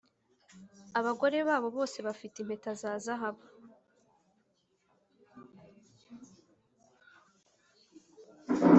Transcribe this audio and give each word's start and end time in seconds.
'abagore 0.97 1.37
babo 1.47 1.67
bose 1.77 1.97
bafite 2.07 2.35
impeta 2.39 2.71
za 2.81 2.91
zahabu. 3.05 3.45